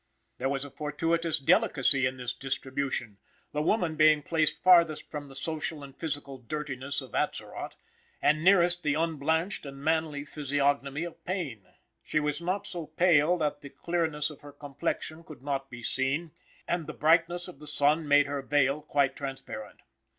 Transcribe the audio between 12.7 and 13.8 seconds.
pale that the